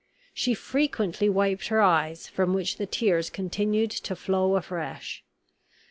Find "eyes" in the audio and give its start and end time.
1.79-2.27